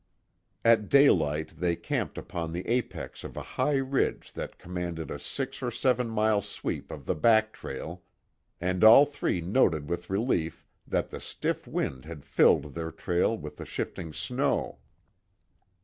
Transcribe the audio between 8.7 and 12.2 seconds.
all three noted with relief that the stiff wind